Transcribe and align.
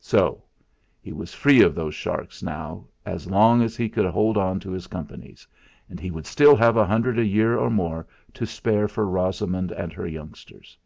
So! 0.00 0.42
He 1.00 1.12
was 1.12 1.32
free 1.32 1.62
of 1.62 1.76
those 1.76 1.94
sharks 1.94 2.42
now 2.42 2.88
so 3.06 3.30
long 3.30 3.62
as 3.62 3.76
he 3.76 3.88
could 3.88 4.04
hold 4.06 4.36
on 4.36 4.58
to 4.58 4.72
his 4.72 4.88
Companies; 4.88 5.46
and 5.88 6.00
he 6.00 6.10
would 6.10 6.26
still 6.26 6.56
have 6.56 6.76
a 6.76 6.84
hundred 6.84 7.20
a 7.20 7.24
year 7.24 7.56
or 7.56 7.70
more 7.70 8.04
to 8.34 8.46
spare 8.46 8.88
for 8.88 9.06
Rosamund 9.06 9.70
and 9.70 9.92
her 9.92 10.08
youngsters. 10.08 10.76